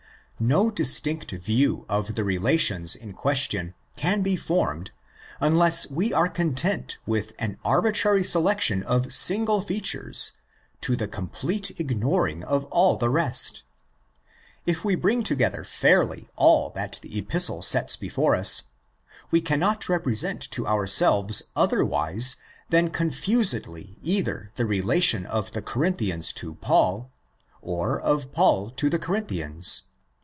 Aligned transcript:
No 0.43 0.71
distinct 0.71 1.29
view 1.29 1.85
of 1.87 2.15
the 2.15 2.23
relations 2.23 2.95
in 2.95 3.13
question 3.13 3.75
can 3.95 4.23
be 4.23 4.35
formed 4.35 4.89
unless 5.39 5.91
we 5.91 6.11
are 6.13 6.27
content 6.27 6.97
with 7.05 7.33
an 7.37 7.59
arbitrary 7.63 8.23
selec 8.23 8.59
tion 8.61 8.81
of 8.81 9.13
single 9.13 9.61
features 9.61 10.31
to 10.81 10.95
the 10.95 11.07
complete 11.07 11.79
ignoring 11.79 12.43
of 12.43 12.65
all 12.71 12.97
the 12.97 13.11
rest. 13.11 13.61
If 14.65 14.83
we 14.83 14.95
bring 14.95 15.21
together 15.21 15.63
fairly 15.63 16.27
all 16.35 16.71
that 16.71 16.97
the 17.03 17.19
Epistle 17.19 17.61
sets 17.61 17.95
before 17.95 18.35
us, 18.35 18.63
we 19.29 19.41
cannot 19.41 19.87
represent 19.89 20.41
to 20.49 20.65
our 20.65 20.87
selves 20.87 21.43
otherwise 21.55 22.35
than 22.67 22.89
confusedly 22.89 23.99
either 24.01 24.49
the 24.55 24.65
relation 24.65 25.23
of 25.27 25.51
the 25.51 25.61
Corinthians 25.61 26.33
to 26.33 26.55
Paul 26.55 27.11
or 27.61 27.99
of 27.99 28.31
Paul 28.33 28.71
to 28.71 28.89
the 28.89 28.97
Corinthians. 28.97 29.83